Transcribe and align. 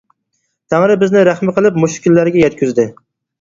تەڭرى 0.73 0.95
بىزگە 1.03 1.23
رەھمى 1.29 1.55
قىلىپ 1.59 1.77
مۇشۇ 1.85 2.01
كۈنلەرگە 2.07 2.43
يەتكۈزدى. 2.45 2.89